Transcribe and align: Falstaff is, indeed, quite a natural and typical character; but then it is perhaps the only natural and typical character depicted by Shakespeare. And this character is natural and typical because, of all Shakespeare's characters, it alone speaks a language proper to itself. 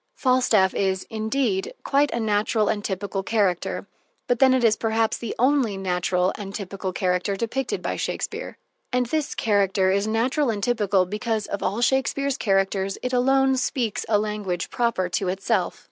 Falstaff 0.15 0.73
is, 0.73 1.05
indeed, 1.11 1.75
quite 1.83 2.09
a 2.09 2.19
natural 2.19 2.69
and 2.69 2.83
typical 2.83 3.21
character; 3.21 3.85
but 4.25 4.39
then 4.39 4.51
it 4.51 4.63
is 4.63 4.75
perhaps 4.75 5.15
the 5.19 5.35
only 5.37 5.77
natural 5.77 6.33
and 6.39 6.55
typical 6.55 6.91
character 6.91 7.35
depicted 7.35 7.83
by 7.83 7.95
Shakespeare. 7.97 8.57
And 8.91 9.05
this 9.05 9.35
character 9.35 9.91
is 9.91 10.07
natural 10.07 10.49
and 10.49 10.63
typical 10.63 11.05
because, 11.05 11.45
of 11.45 11.61
all 11.61 11.81
Shakespeare's 11.81 12.39
characters, 12.39 12.97
it 13.03 13.13
alone 13.13 13.57
speaks 13.57 14.03
a 14.09 14.17
language 14.17 14.71
proper 14.71 15.07
to 15.09 15.27
itself. 15.27 15.79